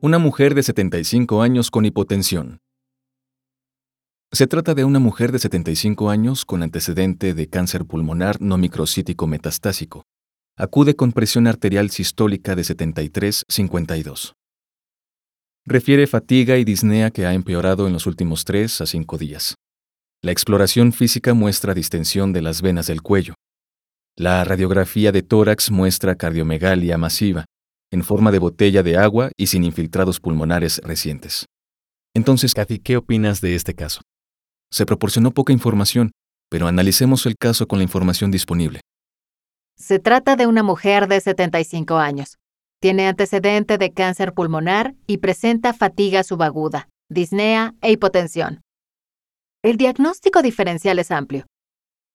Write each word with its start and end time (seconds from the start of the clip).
Una 0.00 0.20
mujer 0.20 0.54
de 0.54 0.62
75 0.62 1.42
años 1.42 1.72
con 1.72 1.84
hipotensión. 1.84 2.60
Se 4.30 4.46
trata 4.46 4.74
de 4.74 4.84
una 4.84 5.00
mujer 5.00 5.32
de 5.32 5.40
75 5.40 6.08
años 6.08 6.44
con 6.44 6.62
antecedente 6.62 7.34
de 7.34 7.48
cáncer 7.48 7.84
pulmonar 7.84 8.40
no 8.40 8.58
microcítico 8.58 9.26
metastásico. 9.26 10.04
Acude 10.56 10.94
con 10.94 11.10
presión 11.10 11.48
arterial 11.48 11.90
sistólica 11.90 12.54
de 12.54 12.62
73-52. 12.62 14.34
Refiere 15.66 16.06
fatiga 16.06 16.58
y 16.58 16.64
disnea 16.64 17.10
que 17.10 17.26
ha 17.26 17.34
empeorado 17.34 17.88
en 17.88 17.92
los 17.92 18.06
últimos 18.06 18.44
3 18.44 18.82
a 18.82 18.86
5 18.86 19.18
días. 19.18 19.56
La 20.22 20.30
exploración 20.30 20.92
física 20.92 21.34
muestra 21.34 21.74
distensión 21.74 22.32
de 22.32 22.42
las 22.42 22.62
venas 22.62 22.86
del 22.86 23.02
cuello. 23.02 23.34
La 24.14 24.44
radiografía 24.44 25.10
de 25.10 25.22
tórax 25.22 25.72
muestra 25.72 26.14
cardiomegalia 26.14 26.96
masiva, 26.98 27.46
en 27.90 28.04
forma 28.04 28.30
de 28.30 28.38
botella 28.38 28.82
de 28.82 28.96
agua 28.96 29.30
y 29.36 29.46
sin 29.46 29.64
infiltrados 29.64 30.20
pulmonares 30.20 30.80
recientes. 30.84 31.46
Entonces, 32.14 32.54
Kathy, 32.54 32.78
¿qué 32.78 32.96
opinas 32.96 33.40
de 33.40 33.54
este 33.54 33.74
caso? 33.74 34.00
Se 34.70 34.86
proporcionó 34.86 35.32
poca 35.32 35.52
información, 35.52 36.10
pero 36.50 36.66
analicemos 36.66 37.26
el 37.26 37.36
caso 37.36 37.66
con 37.66 37.78
la 37.78 37.84
información 37.84 38.30
disponible. 38.30 38.80
Se 39.76 39.98
trata 39.98 40.36
de 40.36 40.46
una 40.46 40.62
mujer 40.62 41.06
de 41.06 41.20
75 41.20 41.96
años. 41.96 42.38
Tiene 42.80 43.06
antecedente 43.06 43.78
de 43.78 43.92
cáncer 43.92 44.34
pulmonar 44.34 44.94
y 45.06 45.18
presenta 45.18 45.72
fatiga 45.72 46.22
subaguda, 46.22 46.88
disnea 47.08 47.74
e 47.80 47.92
hipotensión. 47.92 48.60
El 49.62 49.76
diagnóstico 49.76 50.42
diferencial 50.42 50.98
es 50.98 51.10
amplio. 51.10 51.46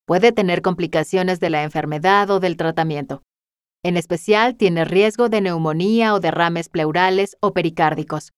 Puede 0.06 0.32
tener 0.32 0.62
complicaciones 0.62 1.40
de 1.40 1.50
la 1.50 1.64
enfermedad 1.64 2.30
o 2.30 2.40
del 2.40 2.58
tratamiento. 2.58 3.24
En 3.84 3.98
especial, 3.98 4.56
tiene 4.56 4.86
riesgo 4.86 5.28
de 5.28 5.42
neumonía 5.42 6.14
o 6.14 6.22
derrames 6.22 6.70
pleurales 6.70 7.36
o 7.42 7.54
pericárdicos. 7.54 8.32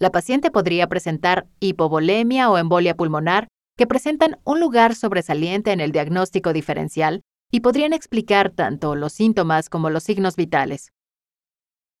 La 0.00 0.10
paciente 0.10 0.50
podría 0.50 0.88
presentar 0.88 1.46
hipovolemia 1.60 2.50
o 2.50 2.58
embolia 2.58 2.94
pulmonar, 2.94 3.48
que 3.76 3.86
presentan 3.86 4.38
un 4.44 4.58
lugar 4.60 4.94
sobresaliente 4.94 5.72
en 5.72 5.80
el 5.80 5.92
diagnóstico 5.92 6.54
diferencial 6.54 7.22
y 7.50 7.60
podrían 7.60 7.92
explicar 7.92 8.50
tanto 8.50 8.94
los 8.94 9.12
síntomas 9.12 9.68
como 9.68 9.90
los 9.90 10.04
signos 10.04 10.36
vitales. 10.36 10.92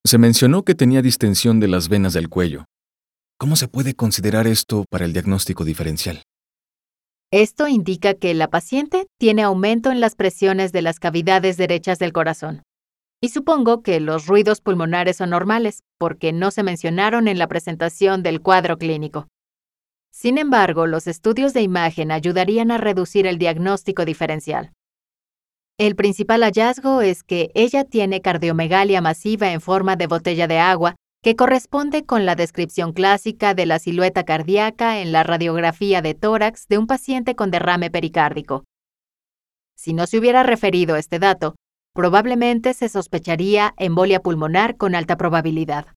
Se 0.04 0.18
mencionó 0.18 0.62
que 0.62 0.74
tenía 0.74 1.02
distensión 1.02 1.60
de 1.60 1.68
las 1.68 1.88
venas 1.88 2.14
del 2.14 2.28
cuello. 2.28 2.64
¿Cómo 3.38 3.56
se 3.56 3.68
puede 3.68 3.94
considerar 3.94 4.46
esto 4.46 4.86
para 4.88 5.04
el 5.04 5.12
diagnóstico 5.12 5.64
diferencial? 5.64 6.22
Esto 7.32 7.66
indica 7.66 8.14
que 8.14 8.34
la 8.34 8.48
paciente 8.48 9.06
tiene 9.18 9.42
aumento 9.42 9.90
en 9.90 10.00
las 10.00 10.14
presiones 10.14 10.70
de 10.70 10.82
las 10.82 11.00
cavidades 11.00 11.56
derechas 11.56 11.98
del 11.98 12.12
corazón. 12.12 12.62
Y 13.20 13.30
supongo 13.30 13.82
que 13.82 13.98
los 13.98 14.26
ruidos 14.26 14.60
pulmonares 14.60 15.16
son 15.16 15.30
normales, 15.30 15.82
porque 15.98 16.32
no 16.32 16.52
se 16.52 16.62
mencionaron 16.62 17.26
en 17.26 17.38
la 17.38 17.48
presentación 17.48 18.22
del 18.22 18.42
cuadro 18.42 18.78
clínico. 18.78 19.26
Sin 20.12 20.38
embargo, 20.38 20.86
los 20.86 21.06
estudios 21.08 21.52
de 21.52 21.62
imagen 21.62 22.12
ayudarían 22.12 22.70
a 22.70 22.78
reducir 22.78 23.26
el 23.26 23.38
diagnóstico 23.38 24.04
diferencial. 24.04 24.72
El 25.78 25.96
principal 25.96 26.42
hallazgo 26.42 27.02
es 27.02 27.22
que 27.22 27.50
ella 27.54 27.84
tiene 27.84 28.22
cardiomegalia 28.22 29.00
masiva 29.00 29.52
en 29.52 29.60
forma 29.60 29.96
de 29.96 30.06
botella 30.06 30.46
de 30.46 30.58
agua 30.58 30.94
que 31.26 31.34
corresponde 31.34 32.06
con 32.06 32.24
la 32.24 32.36
descripción 32.36 32.92
clásica 32.92 33.52
de 33.52 33.66
la 33.66 33.80
silueta 33.80 34.22
cardíaca 34.22 35.00
en 35.00 35.10
la 35.10 35.24
radiografía 35.24 36.00
de 36.00 36.14
tórax 36.14 36.68
de 36.68 36.78
un 36.78 36.86
paciente 36.86 37.34
con 37.34 37.50
derrame 37.50 37.90
pericárdico. 37.90 38.62
Si 39.76 39.92
no 39.92 40.06
se 40.06 40.18
hubiera 40.20 40.44
referido 40.44 40.94
este 40.94 41.18
dato, 41.18 41.56
probablemente 41.94 42.74
se 42.74 42.88
sospecharía 42.88 43.74
embolia 43.76 44.20
pulmonar 44.20 44.76
con 44.76 44.94
alta 44.94 45.16
probabilidad. 45.16 45.88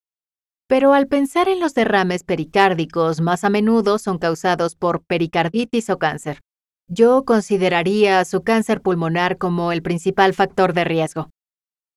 Pero 0.67 0.93
al 0.93 1.05
pensar 1.05 1.47
en 1.47 1.59
los 1.59 1.75
derrames 1.75 2.23
pericárdicos, 2.23 3.21
más 3.21 3.43
a 3.43 3.51
menudo 3.51 3.99
son 3.99 4.17
causados 4.17 4.75
por 4.75 5.03
pericarditis 5.03 5.91
o 5.91 5.99
cáncer. 5.99 6.39
Yo 6.87 7.23
consideraría 7.23 8.25
su 8.25 8.41
cáncer 8.41 8.81
pulmonar 8.81 9.37
como 9.37 9.73
el 9.73 9.83
principal 9.83 10.33
factor 10.33 10.73
de 10.73 10.85
riesgo. 10.85 11.29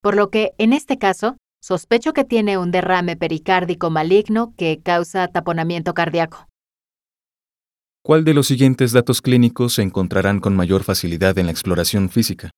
Por 0.02 0.16
lo 0.16 0.28
que, 0.28 0.52
en 0.58 0.74
este 0.74 0.98
caso, 0.98 1.38
Sospecho 1.64 2.12
que 2.12 2.24
tiene 2.24 2.58
un 2.58 2.72
derrame 2.72 3.16
pericárdico 3.16 3.88
maligno 3.88 4.52
que 4.56 4.80
causa 4.82 5.28
taponamiento 5.28 5.94
cardíaco. 5.94 6.48
¿Cuál 8.04 8.24
de 8.24 8.34
los 8.34 8.48
siguientes 8.48 8.90
datos 8.90 9.22
clínicos 9.22 9.74
se 9.74 9.82
encontrarán 9.82 10.40
con 10.40 10.56
mayor 10.56 10.82
facilidad 10.82 11.38
en 11.38 11.46
la 11.46 11.52
exploración 11.52 12.08
física? 12.08 12.50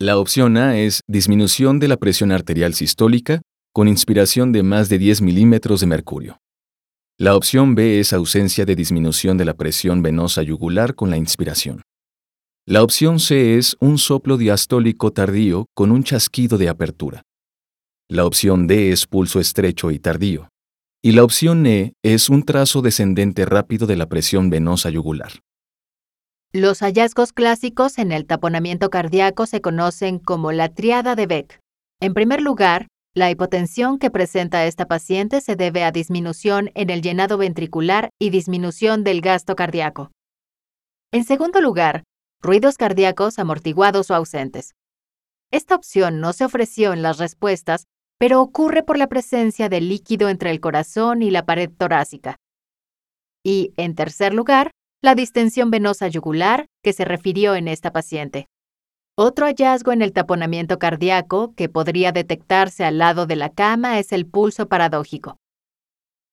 La 0.00 0.16
opción 0.16 0.56
A 0.56 0.78
es 0.78 1.02
disminución 1.06 1.80
de 1.80 1.88
la 1.88 1.98
presión 1.98 2.32
arterial 2.32 2.72
sistólica 2.72 3.42
con 3.74 3.88
inspiración 3.88 4.52
de 4.52 4.62
más 4.62 4.88
de 4.88 4.96
10 4.96 5.20
milímetros 5.20 5.80
de 5.80 5.86
mercurio. 5.86 6.38
La 7.18 7.36
opción 7.36 7.74
B 7.74 8.00
es 8.00 8.14
ausencia 8.14 8.64
de 8.64 8.74
disminución 8.74 9.36
de 9.36 9.44
la 9.44 9.52
presión 9.52 10.00
venosa 10.00 10.42
yugular 10.42 10.94
con 10.94 11.10
la 11.10 11.18
inspiración. 11.18 11.82
La 12.66 12.82
opción 12.82 13.20
C 13.20 13.58
es 13.58 13.76
un 13.80 13.98
soplo 13.98 14.38
diastólico 14.38 15.12
tardío 15.12 15.66
con 15.74 15.92
un 15.92 16.04
chasquido 16.04 16.56
de 16.56 16.70
apertura. 16.70 17.22
La 18.12 18.26
opción 18.26 18.66
D 18.66 18.92
es 18.92 19.06
pulso 19.06 19.40
estrecho 19.40 19.90
y 19.90 19.98
tardío. 19.98 20.50
Y 21.02 21.12
la 21.12 21.24
opción 21.24 21.64
E 21.64 21.94
es 22.02 22.28
un 22.28 22.42
trazo 22.42 22.82
descendente 22.82 23.46
rápido 23.46 23.86
de 23.86 23.96
la 23.96 24.04
presión 24.04 24.50
venosa 24.50 24.90
yugular. 24.90 25.40
Los 26.52 26.80
hallazgos 26.80 27.32
clásicos 27.32 27.96
en 27.96 28.12
el 28.12 28.26
taponamiento 28.26 28.90
cardíaco 28.90 29.46
se 29.46 29.62
conocen 29.62 30.18
como 30.18 30.52
la 30.52 30.68
triada 30.68 31.14
de 31.14 31.26
Beck. 31.26 31.60
En 32.02 32.12
primer 32.12 32.42
lugar, 32.42 32.86
la 33.14 33.30
hipotensión 33.30 33.98
que 33.98 34.10
presenta 34.10 34.66
esta 34.66 34.84
paciente 34.84 35.40
se 35.40 35.56
debe 35.56 35.82
a 35.82 35.90
disminución 35.90 36.70
en 36.74 36.90
el 36.90 37.00
llenado 37.00 37.38
ventricular 37.38 38.10
y 38.20 38.28
disminución 38.28 39.04
del 39.04 39.22
gasto 39.22 39.56
cardíaco. 39.56 40.10
En 41.12 41.24
segundo 41.24 41.62
lugar, 41.62 42.02
ruidos 42.42 42.76
cardíacos 42.76 43.38
amortiguados 43.38 44.10
o 44.10 44.14
ausentes. 44.14 44.74
Esta 45.50 45.74
opción 45.74 46.20
no 46.20 46.34
se 46.34 46.44
ofreció 46.44 46.92
en 46.92 47.00
las 47.00 47.16
respuestas 47.16 47.86
pero 48.18 48.40
ocurre 48.40 48.82
por 48.82 48.98
la 48.98 49.08
presencia 49.08 49.68
de 49.68 49.80
líquido 49.80 50.28
entre 50.28 50.50
el 50.50 50.60
corazón 50.60 51.22
y 51.22 51.30
la 51.30 51.44
pared 51.44 51.70
torácica. 51.76 52.36
Y, 53.44 53.72
en 53.76 53.94
tercer 53.94 54.34
lugar, 54.34 54.70
la 55.02 55.14
distensión 55.14 55.70
venosa 55.70 56.06
yugular 56.08 56.66
que 56.82 56.92
se 56.92 57.04
refirió 57.04 57.56
en 57.56 57.66
esta 57.66 57.92
paciente. 57.92 58.46
Otro 59.16 59.46
hallazgo 59.46 59.92
en 59.92 60.00
el 60.00 60.12
taponamiento 60.12 60.78
cardíaco 60.78 61.52
que 61.54 61.68
podría 61.68 62.12
detectarse 62.12 62.84
al 62.84 62.98
lado 62.98 63.26
de 63.26 63.36
la 63.36 63.50
cama 63.50 63.98
es 63.98 64.12
el 64.12 64.26
pulso 64.26 64.68
paradójico. 64.68 65.36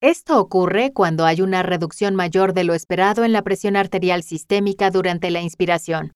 Esto 0.02 0.40
ocurre 0.40 0.94
cuando 0.94 1.26
hay 1.26 1.42
una 1.42 1.62
reducción 1.62 2.16
mayor 2.16 2.54
de 2.54 2.64
lo 2.64 2.74
esperado 2.74 3.26
en 3.26 3.34
la 3.34 3.42
presión 3.42 3.76
arterial 3.76 4.24
sistémica 4.24 4.92
durante 4.92 5.30
la 5.30 5.42
inspiración. 5.42 6.14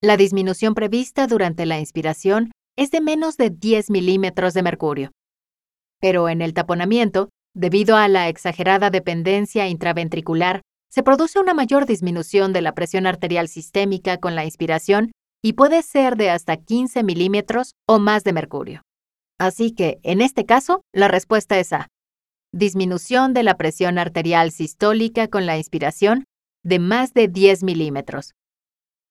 La 0.00 0.16
disminución 0.16 0.74
prevista 0.74 1.26
durante 1.26 1.66
la 1.66 1.78
inspiración 1.78 2.52
es 2.76 2.90
de 2.90 3.00
menos 3.00 3.36
de 3.36 3.50
10 3.50 3.90
milímetros 3.90 4.54
de 4.54 4.62
mercurio. 4.62 5.12
Pero 6.00 6.28
en 6.28 6.42
el 6.42 6.54
taponamiento, 6.54 7.30
debido 7.54 7.96
a 7.96 8.06
la 8.08 8.28
exagerada 8.28 8.90
dependencia 8.90 9.66
intraventricular, 9.68 10.62
se 10.90 11.02
produce 11.02 11.40
una 11.40 11.54
mayor 11.54 11.86
disminución 11.86 12.52
de 12.52 12.62
la 12.62 12.72
presión 12.72 13.06
arterial 13.06 13.48
sistémica 13.48 14.18
con 14.18 14.34
la 14.34 14.44
inspiración 14.44 15.12
y 15.42 15.54
puede 15.54 15.82
ser 15.82 16.16
de 16.16 16.30
hasta 16.30 16.56
15 16.56 17.02
milímetros 17.02 17.72
o 17.86 17.98
más 17.98 18.24
de 18.24 18.32
mercurio. 18.32 18.82
Así 19.38 19.72
que, 19.72 19.98
en 20.02 20.20
este 20.20 20.46
caso, 20.46 20.82
la 20.92 21.08
respuesta 21.08 21.58
es 21.58 21.72
A. 21.72 21.88
Disminución 22.52 23.34
de 23.34 23.42
la 23.42 23.56
presión 23.56 23.98
arterial 23.98 24.50
sistólica 24.50 25.28
con 25.28 25.44
la 25.46 25.58
inspiración 25.58 26.24
de 26.64 26.78
más 26.78 27.12
de 27.12 27.28
10 27.28 27.62
milímetros, 27.62 28.32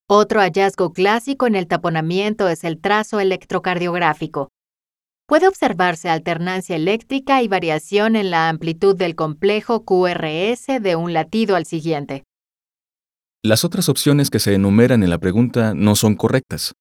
otro 0.08 0.40
hallazgo 0.40 0.94
clásico 0.94 1.48
en 1.48 1.56
el 1.56 1.68
taponamiento 1.68 2.48
es 2.48 2.64
el 2.64 2.80
trazo 2.80 3.20
electrocardiográfico. 3.20 4.50
Puede 5.28 5.48
observarse 5.48 6.10
alternancia 6.10 6.76
eléctrica 6.76 7.42
y 7.42 7.48
variación 7.48 8.16
en 8.16 8.30
la 8.30 8.48
amplitud 8.50 8.96
del 8.96 9.16
complejo 9.16 9.84
QRS 9.84 10.68
de 10.80 10.96
un 10.96 11.14
latido 11.14 11.56
al 11.56 11.66
siguiente. 11.66 12.24
Las 13.44 13.64
otras 13.64 13.90
opciones 13.90 14.30
que 14.30 14.40
se 14.40 14.54
enumeran 14.54 15.02
en 15.02 15.10
la 15.10 15.18
pregunta 15.18 15.74
no 15.74 15.96
son 15.96 16.16
correctas. 16.16 16.74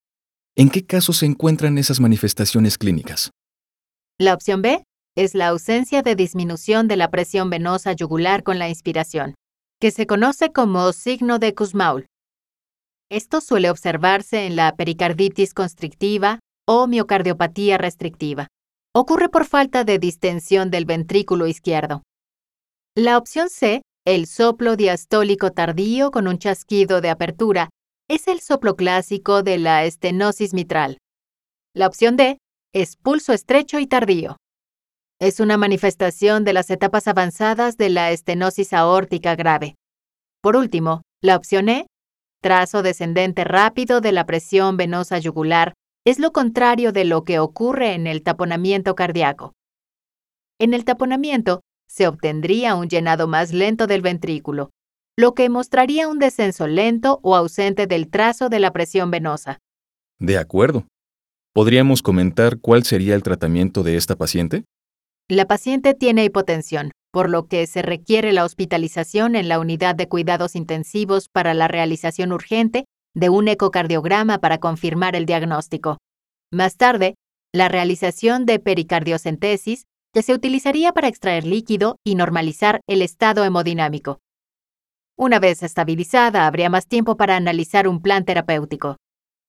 ¿En 0.56 0.68
qué 0.68 0.84
casos 0.84 1.18
se 1.18 1.26
encuentran 1.26 1.78
esas 1.78 2.00
manifestaciones 2.00 2.76
clínicas? 2.76 3.30
La 4.18 4.34
opción 4.34 4.62
B, 4.62 4.84
es 5.16 5.34
la 5.34 5.48
ausencia 5.48 6.02
de 6.02 6.14
disminución 6.14 6.88
de 6.88 6.96
la 6.96 7.10
presión 7.10 7.48
venosa 7.48 7.92
yugular 7.92 8.42
con 8.42 8.58
la 8.58 8.68
inspiración, 8.68 9.34
que 9.80 9.90
se 9.90 10.06
conoce 10.06 10.52
como 10.52 10.92
signo 10.92 11.38
de 11.38 11.54
Kussmaul. 11.54 12.06
Esto 13.10 13.40
suele 13.40 13.70
observarse 13.70 14.46
en 14.46 14.56
la 14.56 14.74
pericarditis 14.76 15.54
constrictiva 15.54 16.40
o 16.66 16.86
miocardiopatía 16.86 17.78
restrictiva. 17.78 18.48
Ocurre 18.94 19.28
por 19.28 19.44
falta 19.44 19.84
de 19.84 19.98
distensión 19.98 20.70
del 20.70 20.84
ventrículo 20.84 21.46
izquierdo. 21.46 22.02
La 22.96 23.18
opción 23.18 23.50
C, 23.50 23.82
el 24.06 24.26
soplo 24.26 24.76
diastólico 24.76 25.50
tardío 25.50 26.10
con 26.10 26.28
un 26.28 26.38
chasquido 26.38 27.00
de 27.00 27.10
apertura, 27.10 27.70
es 28.08 28.28
el 28.28 28.40
soplo 28.40 28.76
clásico 28.76 29.42
de 29.42 29.58
la 29.58 29.84
estenosis 29.84 30.54
mitral. 30.54 30.98
La 31.74 31.86
opción 31.86 32.16
D 32.16 32.38
es 32.72 32.96
pulso 32.96 33.32
estrecho 33.32 33.78
y 33.78 33.86
tardío. 33.86 34.36
Es 35.20 35.40
una 35.40 35.56
manifestación 35.56 36.44
de 36.44 36.52
las 36.52 36.70
etapas 36.70 37.08
avanzadas 37.08 37.76
de 37.76 37.88
la 37.88 38.10
estenosis 38.10 38.72
aórtica 38.72 39.36
grave. 39.36 39.74
Por 40.42 40.56
último, 40.56 41.02
la 41.22 41.36
opción 41.36 41.68
E, 41.68 41.86
trazo 42.44 42.82
descendente 42.82 43.42
rápido 43.42 44.02
de 44.02 44.12
la 44.12 44.26
presión 44.26 44.76
venosa 44.76 45.18
yugular, 45.18 45.72
es 46.06 46.18
lo 46.18 46.30
contrario 46.30 46.92
de 46.92 47.06
lo 47.06 47.24
que 47.24 47.38
ocurre 47.38 47.94
en 47.94 48.06
el 48.06 48.22
taponamiento 48.22 48.94
cardíaco. 48.94 49.54
En 50.60 50.74
el 50.74 50.84
taponamiento 50.84 51.62
se 51.88 52.06
obtendría 52.06 52.74
un 52.74 52.90
llenado 52.90 53.28
más 53.28 53.54
lento 53.54 53.86
del 53.86 54.02
ventrículo, 54.02 54.68
lo 55.16 55.32
que 55.32 55.48
mostraría 55.48 56.06
un 56.06 56.18
descenso 56.18 56.66
lento 56.66 57.18
o 57.22 57.34
ausente 57.34 57.86
del 57.86 58.10
trazo 58.10 58.50
de 58.50 58.60
la 58.60 58.72
presión 58.74 59.10
venosa. 59.10 59.58
De 60.18 60.36
acuerdo. 60.36 60.86
¿Podríamos 61.54 62.02
comentar 62.02 62.58
cuál 62.58 62.84
sería 62.84 63.14
el 63.14 63.22
tratamiento 63.22 63.82
de 63.82 63.96
esta 63.96 64.16
paciente? 64.16 64.64
La 65.30 65.46
paciente 65.46 65.94
tiene 65.94 66.24
hipotensión, 66.24 66.90
por 67.14 67.30
lo 67.30 67.46
que 67.46 67.68
se 67.68 67.80
requiere 67.80 68.32
la 68.32 68.44
hospitalización 68.44 69.36
en 69.36 69.48
la 69.48 69.60
unidad 69.60 69.94
de 69.94 70.08
cuidados 70.08 70.56
intensivos 70.56 71.28
para 71.28 71.54
la 71.54 71.68
realización 71.68 72.32
urgente 72.32 72.86
de 73.14 73.28
un 73.28 73.46
ecocardiograma 73.46 74.38
para 74.38 74.58
confirmar 74.58 75.14
el 75.14 75.24
diagnóstico. 75.24 75.98
Más 76.52 76.76
tarde, 76.76 77.14
la 77.52 77.68
realización 77.68 78.46
de 78.46 78.58
pericardiocentesis, 78.58 79.84
que 80.12 80.22
se 80.22 80.34
utilizaría 80.34 80.90
para 80.90 81.06
extraer 81.06 81.46
líquido 81.46 81.98
y 82.04 82.16
normalizar 82.16 82.80
el 82.88 83.00
estado 83.00 83.44
hemodinámico. 83.44 84.18
Una 85.16 85.38
vez 85.38 85.62
estabilizada, 85.62 86.48
habría 86.48 86.68
más 86.68 86.88
tiempo 86.88 87.16
para 87.16 87.36
analizar 87.36 87.86
un 87.86 88.02
plan 88.02 88.24
terapéutico. 88.24 88.96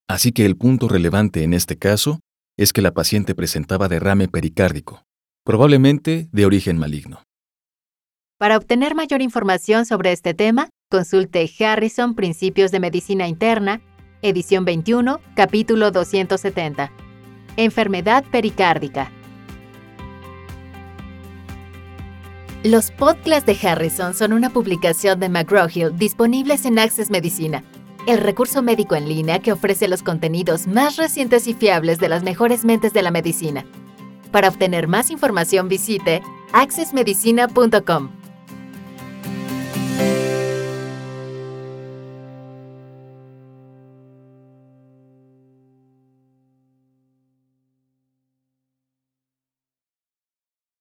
Así 0.08 0.30
que 0.30 0.46
el 0.46 0.56
punto 0.56 0.86
relevante 0.86 1.42
en 1.42 1.52
este 1.52 1.76
caso 1.76 2.20
es 2.56 2.72
que 2.72 2.80
la 2.80 2.94
paciente 2.94 3.34
presentaba 3.34 3.88
derrame 3.88 4.28
pericárdico, 4.28 5.02
probablemente 5.44 6.28
de 6.30 6.46
origen 6.46 6.78
maligno. 6.78 7.25
Para 8.38 8.58
obtener 8.58 8.94
mayor 8.94 9.22
información 9.22 9.86
sobre 9.86 10.12
este 10.12 10.34
tema, 10.34 10.68
consulte 10.90 11.50
Harrison 11.58 12.14
Principios 12.14 12.70
de 12.70 12.80
Medicina 12.80 13.28
Interna, 13.28 13.80
edición 14.20 14.64
21, 14.64 15.20
capítulo 15.34 15.90
270. 15.90 16.92
Enfermedad 17.56 18.24
pericárdica. 18.30 19.10
Los 22.62 22.90
podcasts 22.90 23.46
de 23.46 23.56
Harrison 23.66 24.12
son 24.12 24.34
una 24.34 24.50
publicación 24.50 25.18
de 25.18 25.28
McGraw-Hill 25.28 25.96
disponibles 25.96 26.66
en 26.66 26.78
Access 26.78 27.10
Medicina 27.10 27.62
el 28.06 28.18
recurso 28.18 28.62
médico 28.62 28.94
en 28.94 29.08
línea 29.08 29.40
que 29.40 29.52
ofrece 29.52 29.88
los 29.88 30.02
contenidos 30.02 30.66
más 30.68 30.96
recientes 30.96 31.48
y 31.48 31.54
fiables 31.54 31.98
de 31.98 32.08
las 32.08 32.22
mejores 32.22 32.64
mentes 32.64 32.92
de 32.92 33.02
la 33.02 33.10
medicina. 33.10 33.66
Para 34.30 34.48
obtener 34.48 34.86
más 34.86 35.10
información 35.10 35.68
visite 35.68 36.22
accessmedicina.com. 36.52 38.10